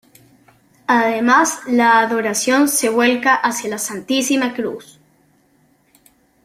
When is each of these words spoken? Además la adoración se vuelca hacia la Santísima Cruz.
Además 0.87 1.59
la 1.67 1.99
adoración 1.99 2.67
se 2.67 2.89
vuelca 2.89 3.35
hacia 3.35 3.69
la 3.69 3.77
Santísima 3.77 4.55
Cruz. 4.55 4.99